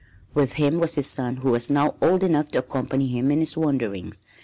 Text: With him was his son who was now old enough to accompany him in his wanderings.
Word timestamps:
With 0.33 0.53
him 0.53 0.79
was 0.79 0.95
his 0.95 1.05
son 1.05 1.35
who 1.37 1.51
was 1.51 1.69
now 1.69 1.93
old 2.01 2.23
enough 2.23 2.49
to 2.53 2.57
accompany 2.57 3.05
him 3.05 3.29
in 3.29 3.39
his 3.39 3.55
wanderings. 3.55 4.19